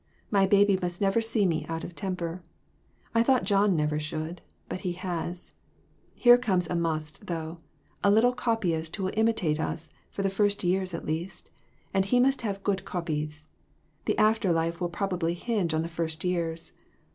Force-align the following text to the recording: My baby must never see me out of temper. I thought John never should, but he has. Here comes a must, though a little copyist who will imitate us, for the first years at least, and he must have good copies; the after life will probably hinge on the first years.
My 0.31 0.47
baby 0.47 0.79
must 0.81 0.99
never 0.99 1.21
see 1.21 1.45
me 1.45 1.63
out 1.69 1.83
of 1.83 1.93
temper. 1.93 2.41
I 3.13 3.21
thought 3.21 3.43
John 3.43 3.75
never 3.75 3.99
should, 3.99 4.41
but 4.67 4.79
he 4.79 4.93
has. 4.93 5.53
Here 6.15 6.39
comes 6.39 6.67
a 6.67 6.75
must, 6.75 7.27
though 7.27 7.59
a 8.03 8.09
little 8.09 8.33
copyist 8.33 8.95
who 8.95 9.03
will 9.03 9.11
imitate 9.13 9.59
us, 9.59 9.89
for 10.09 10.23
the 10.23 10.31
first 10.31 10.63
years 10.63 10.95
at 10.95 11.05
least, 11.05 11.51
and 11.93 12.03
he 12.03 12.19
must 12.19 12.41
have 12.41 12.63
good 12.63 12.83
copies; 12.83 13.45
the 14.05 14.17
after 14.17 14.51
life 14.51 14.81
will 14.81 14.89
probably 14.89 15.35
hinge 15.35 15.71
on 15.71 15.83
the 15.83 15.87
first 15.87 16.23
years. 16.23 16.71